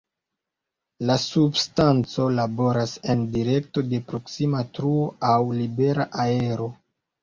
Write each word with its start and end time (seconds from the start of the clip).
La 1.09 1.17
substanco 1.23 2.27
laboras 2.41 2.95
en 3.15 3.23
direkto 3.37 3.87
de 3.95 4.03
proksima 4.11 4.67
truo 4.81 5.09
aŭ 5.35 5.41
"libera 5.63 6.13
aero". 6.31 6.73